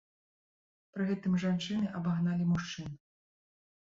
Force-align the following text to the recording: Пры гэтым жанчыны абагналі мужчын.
Пры 0.95 1.03
гэтым 1.09 1.33
жанчыны 1.43 1.91
абагналі 1.99 2.47
мужчын. 2.55 2.89